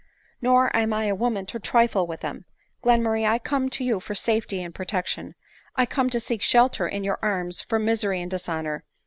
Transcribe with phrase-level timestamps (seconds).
[0.41, 2.45] "Nor am I a woman to trifle with them.
[2.83, 5.35] Glenmurray, I come to you for safety and protection;
[5.75, 8.83] 1 come to seek shelter in your arms from misery and dishonor.